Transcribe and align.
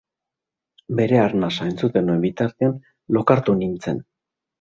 Bere 0.99 1.19
arnasa 1.23 1.67
entzuten 1.71 2.09
nuen 2.11 2.23
bitartean 2.23 2.73
lokartu 3.19 3.57
nintzen. 3.61 4.01